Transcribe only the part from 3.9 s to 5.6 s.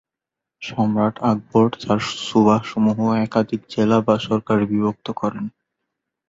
বা সরকারে বিভক্ত করেন।